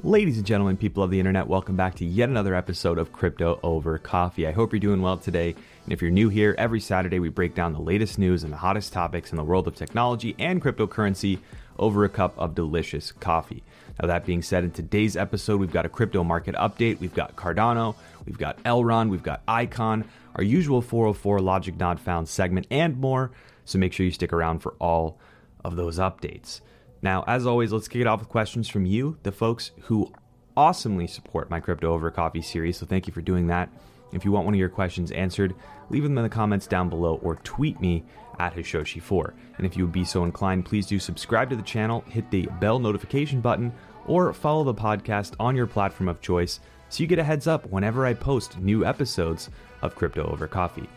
[0.00, 3.60] Ladies and gentlemen, people of the internet, welcome back to yet another episode of Crypto
[3.62, 4.46] Over Coffee.
[4.46, 5.50] I hope you're doing well today.
[5.84, 8.56] And if you're new here, every Saturday we break down the latest news and the
[8.56, 11.40] hottest topics in the world of technology and cryptocurrency
[11.78, 13.62] over a cup of delicious coffee.
[14.00, 17.36] Now, that being said, in today's episode, we've got a crypto market update, we've got
[17.36, 22.96] Cardano, we've got Elrond, we've got Icon, our usual 404 Logic Not Found segment, and
[22.96, 23.30] more.
[23.66, 25.18] So make sure you stick around for all
[25.62, 26.62] of those updates.
[27.02, 30.12] Now, as always, let's kick it off with questions from you, the folks who
[30.56, 32.78] awesomely support my Crypto Over Coffee series.
[32.78, 33.68] So thank you for doing that.
[34.12, 35.54] If you want one of your questions answered,
[35.90, 38.04] leave them in the comments down below or tweet me
[38.38, 39.32] at Hashoshi4.
[39.56, 42.46] And if you would be so inclined, please do subscribe to the channel, hit the
[42.60, 43.72] bell notification button,
[44.06, 47.66] or follow the podcast on your platform of choice so you get a heads up
[47.70, 49.48] whenever I post new episodes
[49.80, 50.88] of Crypto Over Coffee.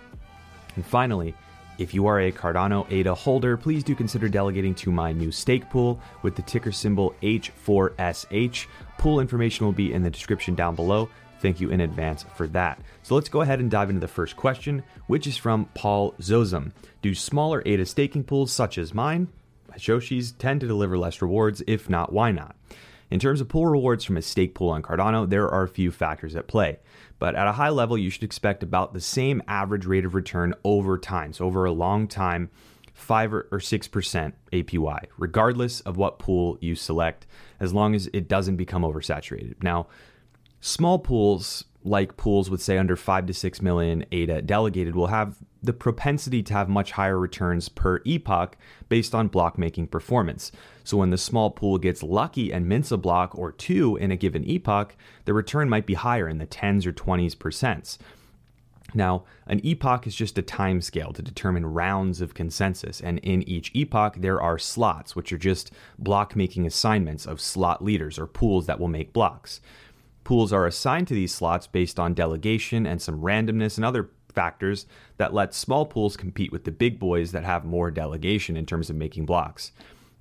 [0.76, 1.34] And finally,
[1.78, 5.70] if you are a Cardano ADA holder, please do consider delegating to my new stake
[5.70, 8.68] pool with the ticker symbol H4SH.
[8.98, 11.10] Pool information will be in the description down below.
[11.42, 12.80] Thank you in advance for that.
[13.04, 16.72] So let's go ahead and dive into the first question, which is from Paul Zozum.
[17.02, 19.28] Do smaller ADA staking pools such as mine,
[19.72, 21.62] Hashoshi's, tend to deliver less rewards?
[21.68, 22.56] If not, why not?
[23.12, 25.92] In terms of pool rewards from a stake pool on Cardano, there are a few
[25.92, 26.80] factors at play.
[27.18, 30.54] But at a high level, you should expect about the same average rate of return
[30.64, 31.34] over time.
[31.34, 32.50] So, over a long time,
[32.94, 37.28] 5 or 6% APY, regardless of what pool you select,
[37.60, 39.62] as long as it doesn't become oversaturated.
[39.62, 39.88] Now,
[40.62, 45.38] small pools like pools with say under 5 to 6 million ADA delegated will have
[45.66, 48.58] the propensity to have much higher returns per epoch
[48.90, 50.52] based on block making performance.
[50.84, 54.16] So when the small pool gets lucky and mints a block or two in a
[54.16, 57.98] given epoch, the return might be higher in the 10s or 20s percents.
[58.94, 63.44] Now, an epoch is just a time scale to determine rounds of consensus, and in
[63.44, 68.26] each epoch, there are slots, which are just block making assignments of slot leaders or
[68.26, 69.60] pools that will make blocks.
[70.24, 74.86] Pools are assigned to these slots based on delegation and some randomness and other factors
[75.18, 78.90] that let small pools compete with the big boys that have more delegation in terms
[78.90, 79.72] of making blocks.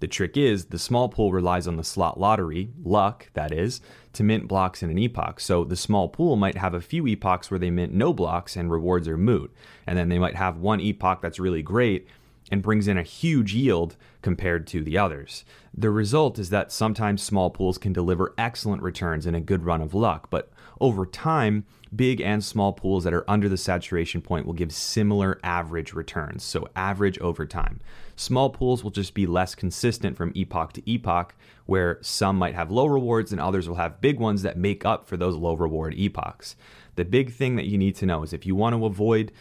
[0.00, 3.80] The trick is the small pool relies on the slot lottery, luck, that is,
[4.12, 5.40] to mint blocks in an epoch.
[5.40, 8.70] So the small pool might have a few epochs where they mint no blocks and
[8.70, 9.52] rewards are moot.
[9.86, 12.06] And then they might have one epoch that's really great
[12.50, 15.44] and brings in a huge yield compared to the others.
[15.72, 19.80] The result is that sometimes small pools can deliver excellent returns in a good run
[19.80, 21.64] of luck, but over time,
[21.94, 26.42] big and small pools that are under the saturation point will give similar average returns,
[26.42, 27.80] so average over time.
[28.16, 31.34] Small pools will just be less consistent from epoch to epoch,
[31.66, 35.06] where some might have low rewards and others will have big ones that make up
[35.06, 36.56] for those low reward epochs.
[36.96, 39.32] The big thing that you need to know is if you want to avoid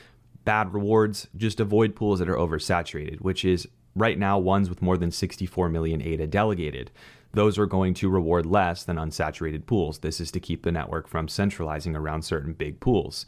[0.45, 4.97] bad rewards, just avoid pools that are oversaturated, which is right now ones with more
[4.97, 6.91] than 64 million ADA delegated.
[7.33, 9.99] Those are going to reward less than unsaturated pools.
[9.99, 13.25] This is to keep the network from centralizing around certain big pools.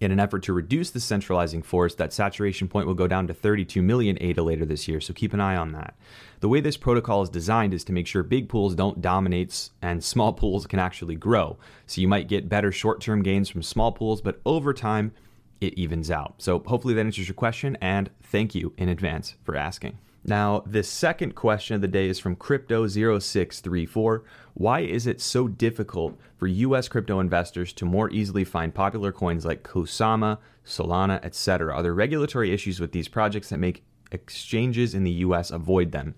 [0.00, 3.34] In an effort to reduce the centralizing force, that saturation point will go down to
[3.34, 5.94] 32 million ADA later this year, so keep an eye on that.
[6.40, 10.02] The way this protocol is designed is to make sure big pools don't dominate and
[10.02, 11.58] small pools can actually grow.
[11.86, 15.12] So you might get better short term gains from small pools, but over time,
[15.60, 16.36] it evens out.
[16.38, 19.98] So hopefully that answers your question, and thank you in advance for asking.
[20.24, 24.22] Now, the second question of the day is from Crypto0634.
[24.54, 29.46] Why is it so difficult for US crypto investors to more easily find popular coins
[29.46, 31.74] like Kusama, Solana, etc.?
[31.74, 33.82] Are there regulatory issues with these projects that make
[34.12, 36.14] exchanges in the US avoid them?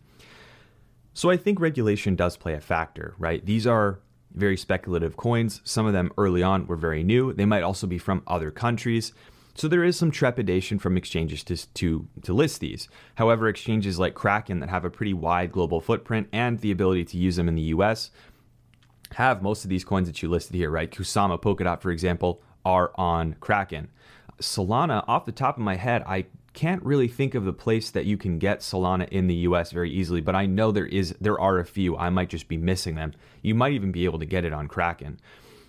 [1.14, 3.44] So I think regulation does play a factor, right?
[3.44, 4.00] These are
[4.34, 5.60] very speculative coins.
[5.62, 7.32] Some of them early on were very new.
[7.32, 9.12] They might also be from other countries.
[9.54, 12.88] So there is some trepidation from exchanges to, to, to list these.
[13.16, 17.18] However, exchanges like Kraken that have a pretty wide global footprint and the ability to
[17.18, 18.10] use them in the US
[19.14, 20.90] have most of these coins that you listed here, right?
[20.90, 23.90] Kusama, Polkadot, for example, are on Kraken.
[24.40, 28.04] Solana, off the top of my head, I can't really think of the place that
[28.04, 31.40] you can get Solana in the US very easily, but I know there is there
[31.40, 31.96] are a few.
[31.96, 33.12] I might just be missing them.
[33.42, 35.18] You might even be able to get it on Kraken.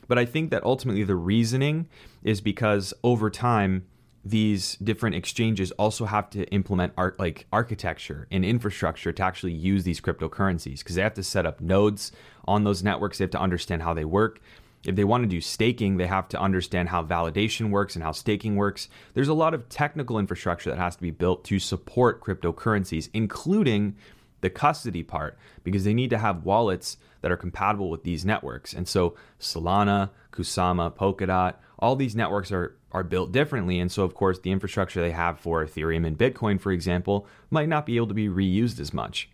[0.07, 1.87] But I think that ultimately the reasoning
[2.23, 3.85] is because over time,
[4.25, 9.83] these different exchanges also have to implement art like architecture and infrastructure to actually use
[9.83, 12.11] these cryptocurrencies because they have to set up nodes
[12.45, 13.17] on those networks.
[13.17, 14.39] They have to understand how they work.
[14.85, 18.11] If they want to do staking, they have to understand how validation works and how
[18.11, 18.89] staking works.
[19.13, 23.95] There's a lot of technical infrastructure that has to be built to support cryptocurrencies, including
[24.43, 28.73] the custody part because they need to have wallets that are compatible with these networks.
[28.73, 34.13] And so Solana, Kusama, Polkadot, all these networks are are built differently and so of
[34.13, 38.05] course the infrastructure they have for Ethereum and Bitcoin for example might not be able
[38.05, 39.29] to be reused as much.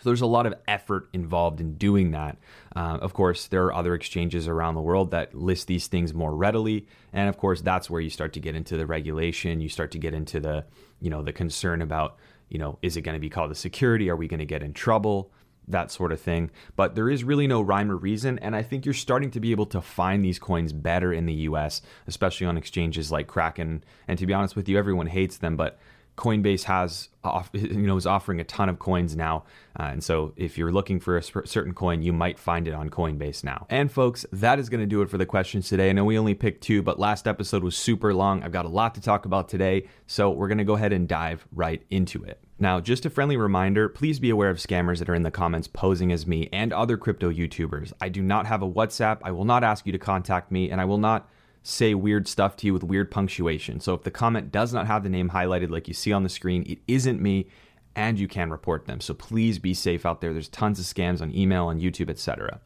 [0.00, 2.38] So there's a lot of effort involved in doing that.
[2.74, 6.34] Uh, of course, there are other exchanges around the world that list these things more
[6.34, 9.60] readily, and of course, that's where you start to get into the regulation.
[9.60, 10.64] You start to get into the,
[11.00, 12.16] you know, the concern about,
[12.48, 14.08] you know, is it going to be called a security?
[14.10, 15.32] Are we going to get in trouble?
[15.66, 16.50] That sort of thing.
[16.76, 19.50] But there is really no rhyme or reason, and I think you're starting to be
[19.50, 23.84] able to find these coins better in the U.S., especially on exchanges like Kraken.
[24.06, 25.78] And to be honest with you, everyone hates them, but
[26.18, 29.44] Coinbase has off, you know is offering a ton of coins now,
[29.78, 32.90] uh, and so if you're looking for a certain coin, you might find it on
[32.90, 33.66] Coinbase now.
[33.70, 35.88] And folks, that is going to do it for the questions today.
[35.88, 38.42] I know we only picked two, but last episode was super long.
[38.42, 41.08] I've got a lot to talk about today, so we're going to go ahead and
[41.08, 42.40] dive right into it.
[42.58, 45.68] Now, just a friendly reminder please be aware of scammers that are in the comments
[45.68, 47.92] posing as me and other crypto YouTubers.
[48.00, 49.20] I do not have a WhatsApp.
[49.22, 51.30] I will not ask you to contact me, and I will not
[51.62, 53.80] say weird stuff to you with weird punctuation.
[53.80, 56.28] So if the comment does not have the name highlighted like you see on the
[56.28, 57.48] screen, it isn't me
[57.94, 59.00] and you can report them.
[59.00, 60.32] So please be safe out there.
[60.32, 62.60] There's tons of scams on email, on YouTube, etc.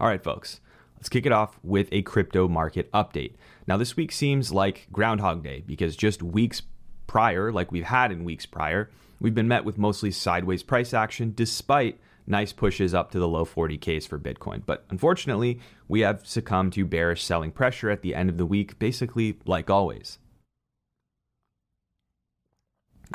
[0.00, 0.60] All right, folks.
[0.96, 3.34] Let's kick it off with a crypto market update.
[3.68, 6.62] Now, this week seems like Groundhog Day because just weeks
[7.06, 11.32] prior, like we've had in weeks prior, we've been met with mostly sideways price action
[11.36, 14.62] despite nice pushes up to the low 40Ks for Bitcoin.
[14.64, 18.78] But unfortunately, we have succumbed to bearish selling pressure at the end of the week,
[18.78, 20.18] basically like always.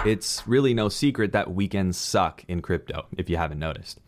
[0.05, 3.99] It's really no secret that weekends suck in crypto, if you haven't noticed.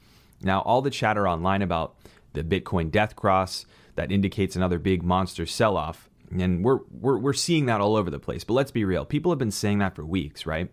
[0.42, 1.96] Now, all the chatter online about
[2.34, 3.66] the Bitcoin death cross
[3.96, 8.10] that indicates another big monster sell off, and we're, we're, we're seeing that all over
[8.10, 8.44] the place.
[8.44, 10.70] But let's be real people have been saying that for weeks, right?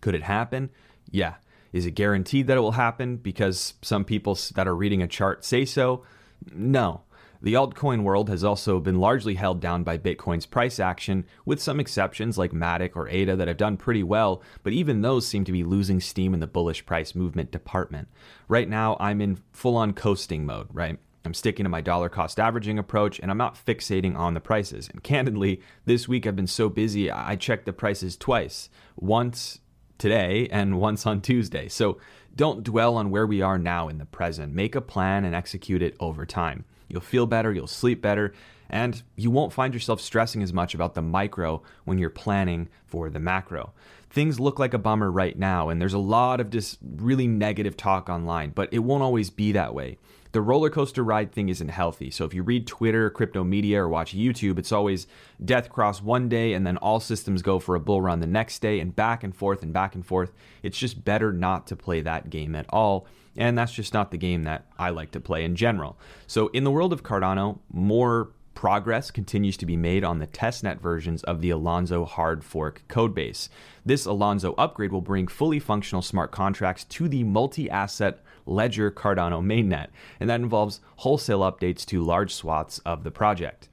[0.00, 0.70] Could it happen?
[1.10, 1.34] Yeah.
[1.72, 5.44] Is it guaranteed that it will happen because some people that are reading a chart
[5.44, 6.04] say so?
[6.52, 7.02] No.
[7.42, 11.80] The altcoin world has also been largely held down by Bitcoin's price action, with some
[11.80, 15.52] exceptions like Matic or ADA that have done pretty well, but even those seem to
[15.52, 18.08] be losing steam in the bullish price movement department.
[18.46, 20.98] Right now, I'm in full on coasting mode, right?
[21.24, 24.88] I'm sticking to my dollar cost averaging approach and I'm not fixating on the prices.
[24.88, 28.70] And candidly, this week I've been so busy, I checked the prices twice.
[28.96, 29.60] Once
[30.00, 31.68] today and once on Tuesday.
[31.68, 31.98] So
[32.34, 34.52] don't dwell on where we are now in the present.
[34.52, 36.64] Make a plan and execute it over time.
[36.88, 38.32] You'll feel better, you'll sleep better,
[38.70, 43.10] and you won't find yourself stressing as much about the micro when you're planning for
[43.10, 43.72] the macro.
[44.10, 47.76] Things look like a bummer right now, and there's a lot of just really negative
[47.76, 49.98] talk online, but it won't always be that way
[50.32, 52.10] the roller coaster ride thing isn't healthy.
[52.10, 55.06] So if you read Twitter, crypto media, or watch YouTube, it's always
[55.44, 58.60] death cross one day and then all systems go for a bull run the next
[58.60, 60.32] day and back and forth and back and forth.
[60.62, 63.06] It's just better not to play that game at all.
[63.36, 65.98] And that's just not the game that I like to play in general.
[66.26, 70.80] So in the world of Cardano, more progress continues to be made on the testnet
[70.80, 73.48] versions of the Alonzo hard fork codebase.
[73.86, 79.42] This Alonzo upgrade will bring fully functional smart contracts to the multi asset Ledger Cardano
[79.42, 79.88] mainnet,
[80.18, 83.69] and that involves wholesale updates to large swaths of the project.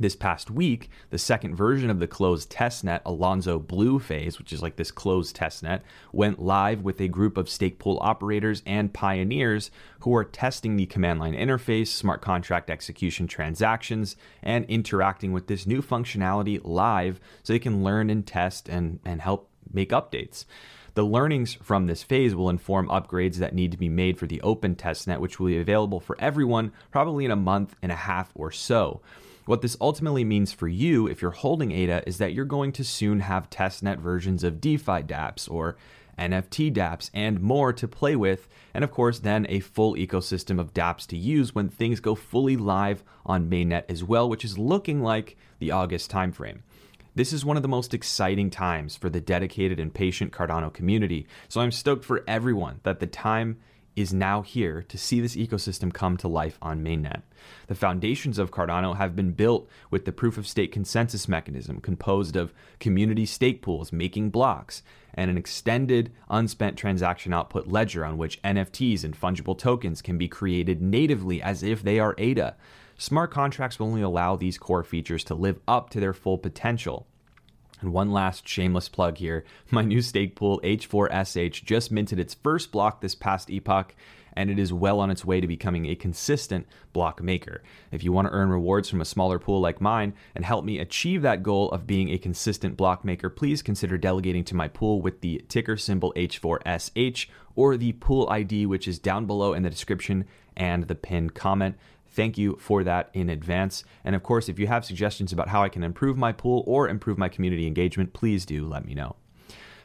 [0.00, 4.62] This past week, the second version of the closed testnet, Alonzo Blue phase, which is
[4.62, 9.70] like this closed testnet, went live with a group of stake pool operators and pioneers
[9.98, 15.66] who are testing the command line interface, smart contract execution transactions, and interacting with this
[15.66, 20.46] new functionality live so they can learn and test and, and help make updates.
[20.94, 24.40] The learnings from this phase will inform upgrades that need to be made for the
[24.40, 28.32] open testnet, which will be available for everyone probably in a month and a half
[28.34, 29.02] or so.
[29.50, 32.84] What this ultimately means for you, if you're holding ADA, is that you're going to
[32.84, 35.76] soon have testnet versions of DeFi dApps or
[36.16, 40.72] NFT dApps and more to play with, and of course, then a full ecosystem of
[40.72, 45.02] dApps to use when things go fully live on mainnet as well, which is looking
[45.02, 46.60] like the August timeframe.
[47.16, 51.26] This is one of the most exciting times for the dedicated and patient Cardano community,
[51.48, 53.58] so I'm stoked for everyone that the time
[53.96, 57.22] is now here to see this ecosystem come to life on mainnet.
[57.66, 62.36] The foundations of Cardano have been built with the proof of stake consensus mechanism composed
[62.36, 64.82] of community stake pools making blocks
[65.14, 70.28] and an extended unspent transaction output ledger on which NFTs and fungible tokens can be
[70.28, 72.56] created natively as if they are ADA.
[72.96, 77.06] Smart contracts will only allow these core features to live up to their full potential.
[77.80, 82.72] And one last shameless plug here my new stake pool, H4SH, just minted its first
[82.72, 83.94] block this past epoch,
[84.34, 87.62] and it is well on its way to becoming a consistent block maker.
[87.90, 90.78] If you want to earn rewards from a smaller pool like mine and help me
[90.78, 95.02] achieve that goal of being a consistent block maker, please consider delegating to my pool
[95.02, 99.70] with the ticker symbol H4SH or the pool ID, which is down below in the
[99.70, 100.24] description
[100.56, 101.76] and the pinned comment.
[102.10, 103.84] Thank you for that in advance.
[104.04, 106.88] And of course, if you have suggestions about how I can improve my pool or
[106.88, 109.16] improve my community engagement, please do let me know.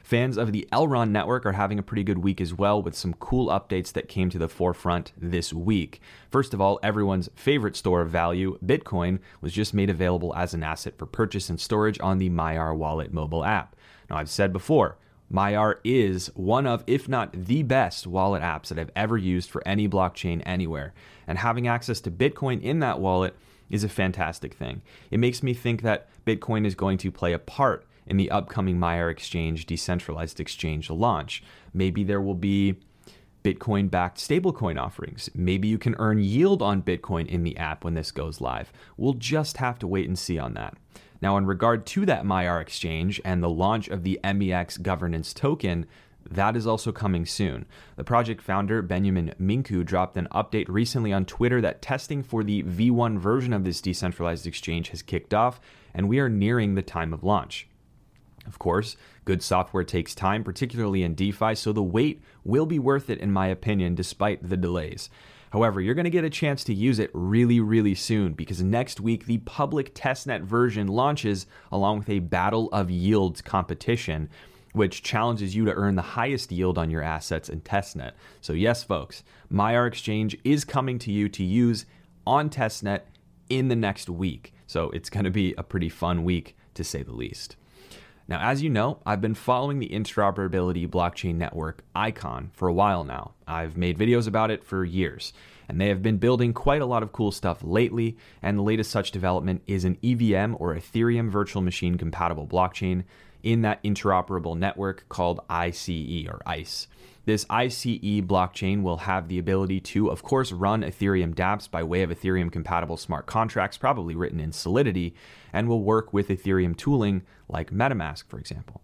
[0.05, 3.15] Fans of the Elrond network are having a pretty good week as well, with some
[3.15, 5.99] cool updates that came to the forefront this week.
[6.29, 10.61] First of all, everyone's favorite store of value, Bitcoin, was just made available as an
[10.61, 13.75] asset for purchase and storage on the Maiar Wallet mobile app.
[14.07, 14.99] Now, I've said before,
[15.31, 19.67] Maiar is one of, if not the best wallet apps that I've ever used for
[19.67, 20.93] any blockchain anywhere.
[21.27, 23.35] And having access to Bitcoin in that wallet
[23.69, 24.81] is a fantastic thing.
[25.09, 28.77] It makes me think that Bitcoin is going to play a part in the upcoming
[28.77, 31.43] Maiar Exchange decentralized exchange launch.
[31.73, 32.75] Maybe there will be
[33.43, 35.29] Bitcoin backed stablecoin offerings.
[35.35, 38.71] Maybe you can earn yield on Bitcoin in the app when this goes live.
[38.97, 40.75] We'll just have to wait and see on that.
[41.25, 45.87] Now, in regard to that Maiar exchange and the launch of the MEX governance token,
[46.29, 47.65] that is also coming soon.
[47.95, 52.61] The project founder, Beniamin Mincu, dropped an update recently on Twitter that testing for the
[52.61, 55.59] V1 version of this decentralized exchange has kicked off,
[55.95, 57.67] and we are nearing the time of launch.
[58.45, 63.09] Of course, good software takes time, particularly in DeFi, so the wait will be worth
[63.09, 65.09] it, in my opinion, despite the delays.
[65.55, 68.99] However, you're going to get a chance to use it really, really soon because next
[68.99, 74.29] week the public testnet version launches along with a Battle of Yields competition
[74.73, 78.11] which challenges you to earn the highest yield on your assets in testnet.
[78.41, 81.85] So, yes, folks, Maiar Exchange is coming to you to use
[82.27, 83.03] on testnet
[83.47, 84.53] in the next week.
[84.67, 87.55] So, it's going to be a pretty fun week to say the least.
[88.27, 93.03] Now, as you know, I've been following the interoperability blockchain network Icon for a while
[93.03, 93.35] now.
[93.47, 95.31] I've made videos about it for years,
[95.69, 98.17] and they have been building quite a lot of cool stuff lately.
[98.41, 103.03] And the latest such development is an EVM or Ethereum Virtual Machine compatible blockchain
[103.43, 106.87] in that interoperable network called ICE or ICE.
[107.25, 112.01] This ICE blockchain will have the ability to, of course, run Ethereum dApps by way
[112.01, 115.13] of Ethereum compatible smart contracts, probably written in Solidity,
[115.53, 118.81] and will work with Ethereum tooling like MetaMask, for example.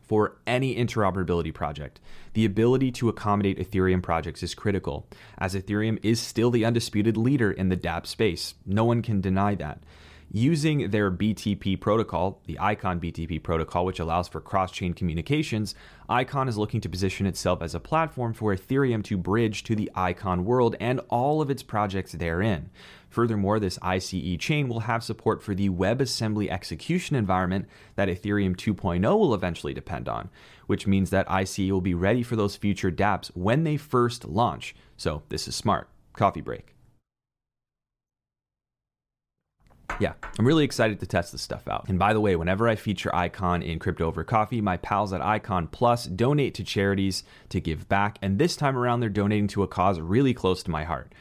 [0.00, 2.00] For any interoperability project,
[2.32, 5.06] the ability to accommodate Ethereum projects is critical,
[5.36, 8.54] as Ethereum is still the undisputed leader in the dApp space.
[8.64, 9.82] No one can deny that
[10.30, 15.74] using their BTP protocol, the Icon BTP protocol, which allows for cross chain communications,
[16.08, 19.90] Icon is looking to position itself as a platform for Ethereum to bridge to the
[19.94, 22.70] Icon world and all of its projects therein.
[23.08, 27.66] Furthermore, this ICE chain will have support for the WebAssembly execution environment
[27.96, 30.28] that Ethereum 2.0 will eventually depend on,
[30.66, 34.74] which means that ICE will be ready for those future dApps when they first launch.
[34.96, 35.88] So, this is smart.
[36.12, 36.77] Coffee break.
[40.00, 41.86] Yeah, I'm really excited to test this stuff out.
[41.88, 45.20] And by the way, whenever I feature Icon in Crypto Over Coffee, my pals at
[45.20, 48.18] Icon Plus donate to charities to give back.
[48.22, 51.12] And this time around, they're donating to a cause really close to my heart.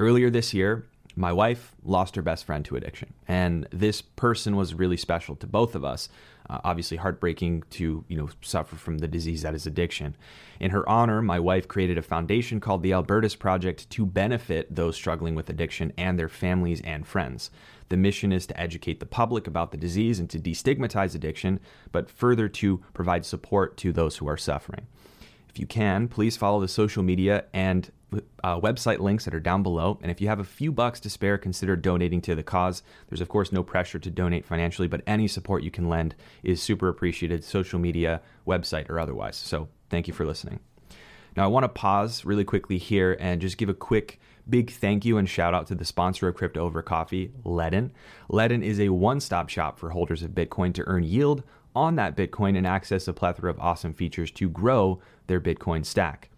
[0.00, 3.14] Earlier this year, my wife lost her best friend to addiction.
[3.26, 6.08] And this person was really special to both of us.
[6.48, 10.16] Uh, obviously, heartbreaking to you know suffer from the disease that is addiction.
[10.60, 14.94] In her honor, my wife created a foundation called the Albertus Project to benefit those
[14.94, 17.50] struggling with addiction and their families and friends.
[17.88, 21.60] The mission is to educate the public about the disease and to destigmatize addiction,
[21.92, 24.86] but further to provide support to those who are suffering.
[25.48, 27.90] If you can, please follow the social media and
[28.44, 29.98] uh, website links that are down below.
[30.02, 32.82] And if you have a few bucks to spare, consider donating to the cause.
[33.08, 36.62] There's, of course, no pressure to donate financially, but any support you can lend is
[36.62, 39.36] super appreciated, social media, website, or otherwise.
[39.36, 40.60] So thank you for listening.
[41.36, 45.04] Now, I want to pause really quickly here and just give a quick Big thank
[45.04, 47.90] you and shout out to the sponsor of Crypto Over Coffee, Ledn.
[48.30, 51.42] Ledn is a one stop shop for holders of Bitcoin to earn yield
[51.74, 56.30] on that Bitcoin and access a plethora of awesome features to grow their Bitcoin stack.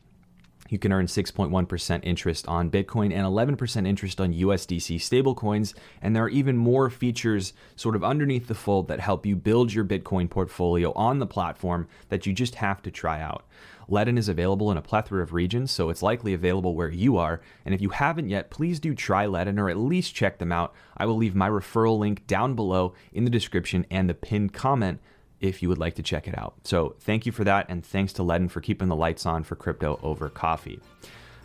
[0.68, 5.74] You can earn 6.1% interest on Bitcoin and 11% interest on USDC stablecoins.
[6.02, 9.72] And there are even more features sort of underneath the fold that help you build
[9.72, 13.46] your Bitcoin portfolio on the platform that you just have to try out.
[13.90, 17.40] Ledn is available in a plethora of regions, so it's likely available where you are.
[17.64, 20.74] And if you haven't yet, please do try Ledn or at least check them out.
[20.96, 25.00] I will leave my referral link down below in the description and the pinned comment
[25.40, 26.54] if you would like to check it out.
[26.64, 29.56] So thank you for that, and thanks to Ledn for keeping the lights on for
[29.56, 30.80] crypto over coffee.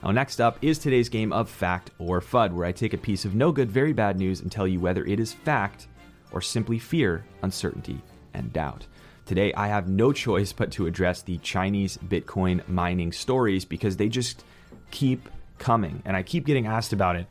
[0.04, 3.24] Now, next up is today's game of Fact or FUD, where I take a piece
[3.24, 5.88] of no good, very bad news and tell you whether it is fact
[6.34, 8.02] or simply fear, uncertainty,
[8.34, 8.86] and doubt.
[9.26, 14.10] Today, I have no choice but to address the Chinese Bitcoin mining stories because they
[14.10, 14.44] just
[14.92, 16.02] keep coming.
[16.04, 17.28] And I keep getting asked about it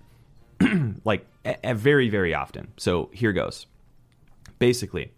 [1.05, 2.73] like a- a very, very often.
[2.79, 3.67] So here goes.
[4.59, 5.13] Basically,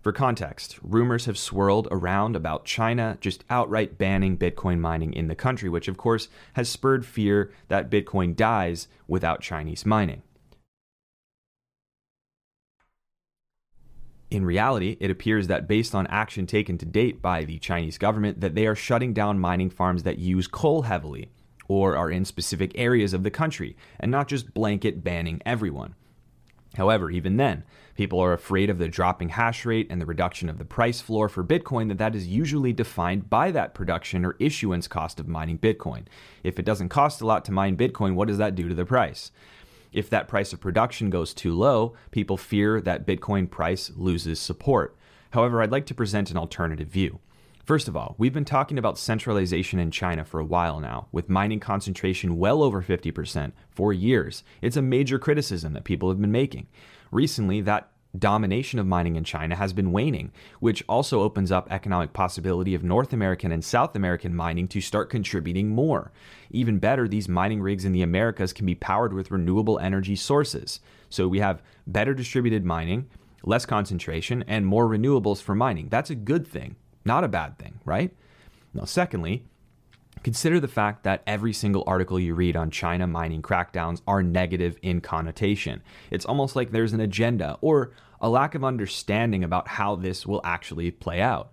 [0.00, 5.34] for context, rumors have swirled around about China just outright banning Bitcoin mining in the
[5.34, 10.22] country, which of course has spurred fear that Bitcoin dies without Chinese mining.
[14.30, 18.40] In reality, it appears that based on action taken to date by the Chinese government
[18.40, 21.30] that they are shutting down mining farms that use coal heavily
[21.68, 25.94] or are in specific areas of the country and not just blanket banning everyone.
[26.76, 27.64] However, even then,
[27.94, 31.28] people are afraid of the dropping hash rate and the reduction of the price floor
[31.28, 35.58] for Bitcoin that that is usually defined by that production or issuance cost of mining
[35.58, 36.04] Bitcoin.
[36.42, 38.84] If it doesn't cost a lot to mine Bitcoin, what does that do to the
[38.84, 39.30] price?
[39.96, 44.94] If that price of production goes too low, people fear that Bitcoin price loses support.
[45.30, 47.20] However, I'd like to present an alternative view.
[47.64, 51.30] First of all, we've been talking about centralization in China for a while now, with
[51.30, 54.44] mining concentration well over 50% for years.
[54.60, 56.66] It's a major criticism that people have been making.
[57.10, 62.12] Recently, that domination of mining in China has been waning, which also opens up economic
[62.12, 66.12] possibility of North American and South American mining to start contributing more.
[66.50, 70.80] Even better, these mining rigs in the Americas can be powered with renewable energy sources.
[71.08, 73.08] So we have better distributed mining,
[73.42, 75.88] less concentration, and more renewables for mining.
[75.88, 76.76] That's a good thing.
[77.04, 78.12] Not a bad thing, right?
[78.74, 79.44] Now, secondly,
[80.22, 84.76] consider the fact that every single article you read on China mining crackdowns are negative
[84.82, 85.82] in connotation.
[86.10, 90.40] It's almost like there's an agenda or a lack of understanding about how this will
[90.44, 91.50] actually play out.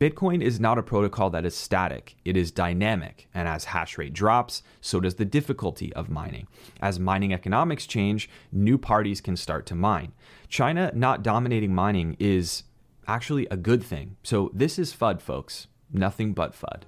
[0.00, 4.12] Bitcoin is not a protocol that is static, it is dynamic, and as hash rate
[4.12, 6.48] drops, so does the difficulty of mining.
[6.82, 10.12] As mining economics change, new parties can start to mine.
[10.48, 12.64] China not dominating mining is
[13.06, 14.16] actually a good thing.
[14.24, 15.68] So this is FUD, folks.
[15.92, 16.82] Nothing but FUD.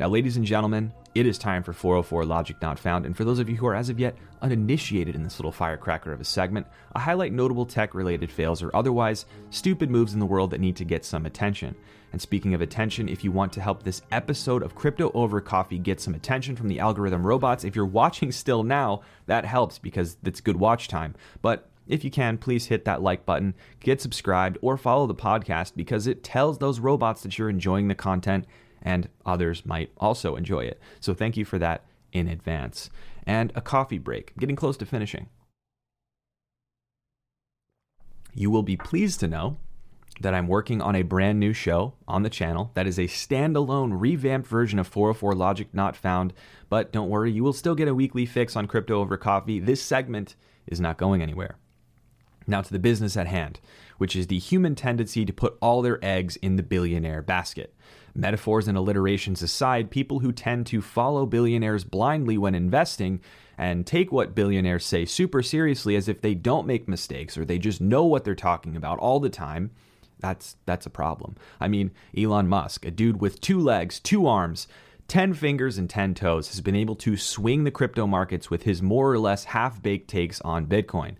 [0.00, 3.04] Now, ladies and gentlemen, it is time for 404 Logic Not Found.
[3.04, 6.10] And for those of you who are, as of yet, uninitiated in this little firecracker
[6.10, 10.24] of a segment, I highlight notable tech related fails or otherwise stupid moves in the
[10.24, 11.74] world that need to get some attention.
[12.12, 15.78] And speaking of attention, if you want to help this episode of Crypto Over Coffee
[15.78, 20.16] get some attention from the algorithm robots, if you're watching still now, that helps because
[20.24, 21.14] it's good watch time.
[21.42, 25.72] But if you can, please hit that like button, get subscribed, or follow the podcast
[25.76, 28.46] because it tells those robots that you're enjoying the content
[28.82, 30.80] and others might also enjoy it.
[31.00, 32.90] So thank you for that in advance.
[33.26, 35.28] And a coffee break, getting close to finishing.
[38.34, 39.58] You will be pleased to know
[40.20, 43.98] that I'm working on a brand new show on the channel that is a standalone,
[43.98, 46.32] revamped version of 404 Logic Not Found.
[46.68, 49.58] But don't worry, you will still get a weekly fix on crypto over coffee.
[49.58, 51.56] This segment is not going anywhere.
[52.46, 53.60] Now to the business at hand,
[53.98, 57.74] which is the human tendency to put all their eggs in the billionaire basket.
[58.14, 63.20] Metaphors and alliterations aside, people who tend to follow billionaires blindly when investing
[63.56, 67.58] and take what billionaires say super seriously as if they don't make mistakes or they
[67.58, 69.70] just know what they're talking about all the time,
[70.18, 71.36] that's that's a problem.
[71.60, 74.66] I mean, Elon Musk, a dude with two legs, two arms,
[75.08, 78.80] 10 fingers and 10 toes, has been able to swing the crypto markets with his
[78.80, 81.16] more or less half-baked takes on Bitcoin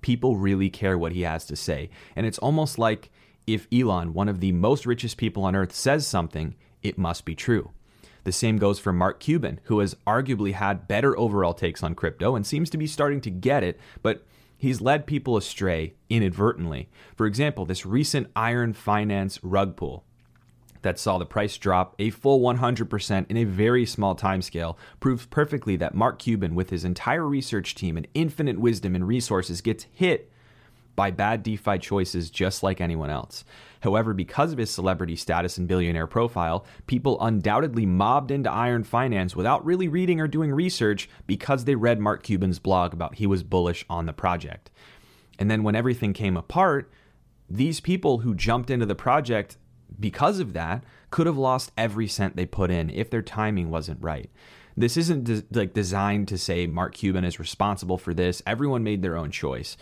[0.00, 1.90] people really care what he has to say.
[2.16, 3.10] And it's almost like
[3.46, 7.34] if Elon, one of the most richest people on earth, says something, it must be
[7.34, 7.70] true.
[8.24, 12.36] The same goes for Mark Cuban, who has arguably had better overall takes on crypto
[12.36, 14.26] and seems to be starting to get it, but
[14.58, 16.88] he's led people astray inadvertently.
[17.16, 20.04] For example, this recent Iron Finance rug pull
[20.82, 25.26] that saw the price drop a full 100% in a very small time scale proves
[25.26, 29.86] perfectly that Mark Cuban, with his entire research team and infinite wisdom and resources, gets
[29.92, 30.30] hit
[30.96, 33.44] by bad DeFi choices just like anyone else.
[33.80, 39.34] However, because of his celebrity status and billionaire profile, people undoubtedly mobbed into Iron Finance
[39.34, 43.42] without really reading or doing research because they read Mark Cuban's blog about he was
[43.42, 44.70] bullish on the project.
[45.38, 46.90] And then when everything came apart,
[47.48, 49.56] these people who jumped into the project
[49.98, 54.02] because of that, could have lost every cent they put in if their timing wasn't
[54.02, 54.30] right.
[54.76, 58.42] This isn't de- like designed to say Mark Cuban is responsible for this.
[58.46, 59.76] Everyone made their own choice.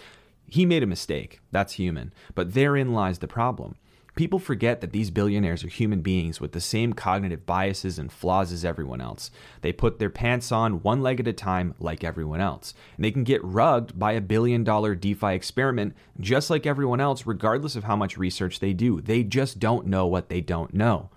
[0.48, 1.40] He made a mistake.
[1.52, 2.12] That's human.
[2.34, 3.76] But therein lies the problem.
[4.18, 8.50] People forget that these billionaires are human beings with the same cognitive biases and flaws
[8.50, 9.30] as everyone else.
[9.61, 12.74] They put their pants on one leg at a time, like everyone else.
[12.96, 17.26] And they can get rugged by a billion dollar DeFi experiment, just like everyone else,
[17.26, 19.00] regardless of how much research they do.
[19.00, 21.11] They just don't know what they don't know.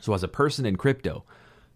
[0.00, 1.24] So, as a person in crypto,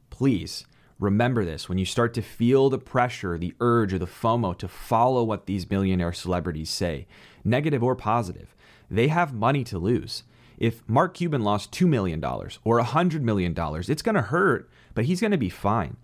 [0.08, 0.64] please
[0.98, 4.68] remember this when you start to feel the pressure, the urge, or the FOMO to
[4.68, 7.06] follow what these billionaire celebrities say,
[7.44, 8.54] negative or positive.
[8.90, 10.24] They have money to lose.
[10.58, 15.20] If Mark Cuban lost $2 million or $100 million, it's going to hurt, but he's
[15.20, 15.96] going to be fine.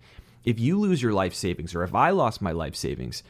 [0.45, 3.23] If you lose your life savings or if I lost my life savings,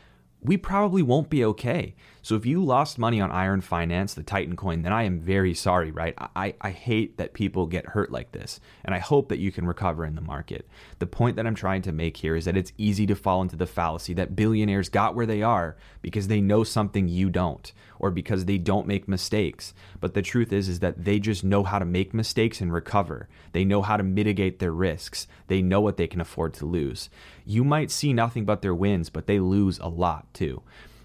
[0.46, 1.96] we probably won't be okay.
[2.22, 5.54] So if you lost money on Iron Finance, the Titan coin, then I am very
[5.54, 6.16] sorry, right?
[6.36, 9.68] I, I hate that people get hurt like this, and I hope that you can
[9.68, 10.68] recover in the market.
[10.98, 13.56] The point that I'm trying to make here is that it's easy to fall into
[13.56, 18.10] the fallacy that billionaires got where they are because they know something you don't, or
[18.10, 19.76] because they don't make mistakes.
[20.00, 23.30] But the truth is, is that they just know how to make mistakes and recover.
[23.52, 25.28] They know how to mitigate their risks.
[25.46, 27.10] They know what they can afford to lose.
[27.46, 30.64] You might see nothing but their wins, but they lose a lot too.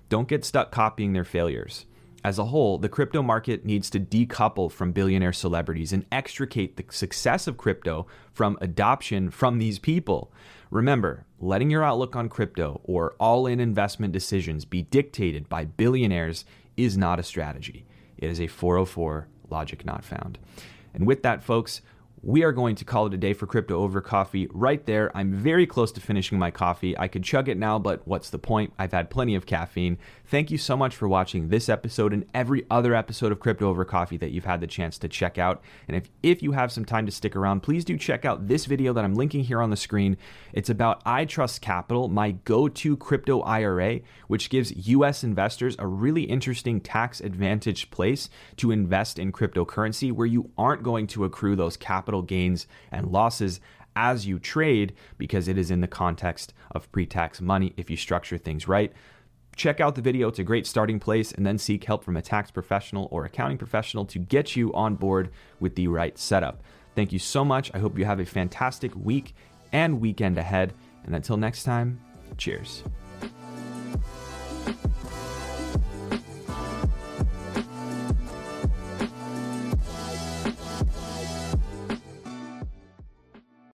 [0.08, 1.86] Don't get stuck copying their failures.
[2.22, 6.84] As a whole, the crypto market needs to decouple from billionaire celebrities and extricate the
[6.90, 10.32] success of crypto from adoption from these people.
[10.70, 16.44] Remember, letting your outlook on crypto or all in investment decisions be dictated by billionaires
[16.76, 17.86] is not a strategy.
[18.18, 20.38] It is a 404 logic not found.
[20.92, 21.80] And with that, folks,
[22.22, 25.10] we are going to call it a day for crypto over coffee right there.
[25.16, 26.96] I'm very close to finishing my coffee.
[26.98, 28.74] I could chug it now, but what's the point?
[28.78, 29.96] I've had plenty of caffeine.
[30.26, 33.86] Thank you so much for watching this episode and every other episode of Crypto Over
[33.86, 35.62] Coffee that you've had the chance to check out.
[35.88, 38.66] And if, if you have some time to stick around, please do check out this
[38.66, 40.18] video that I'm linking here on the screen.
[40.52, 46.24] It's about iTrust Capital, my go to crypto IRA, which gives US investors a really
[46.24, 51.78] interesting tax advantage place to invest in cryptocurrency where you aren't going to accrue those
[51.78, 53.60] capital capital gains and losses
[53.94, 57.96] as you trade because it is in the context of pre tax money if you
[57.96, 58.92] structure things right.
[59.54, 62.22] Check out the video, it's a great starting place, and then seek help from a
[62.22, 66.62] tax professional or accounting professional to get you on board with the right setup.
[66.96, 67.70] Thank you so much.
[67.74, 69.34] I hope you have a fantastic week
[69.72, 70.72] and weekend ahead.
[71.04, 72.00] And until next time,
[72.38, 72.82] cheers.